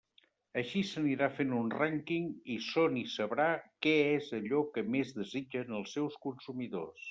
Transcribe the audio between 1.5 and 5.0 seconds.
un rànquing i Sony sabrà què és allò que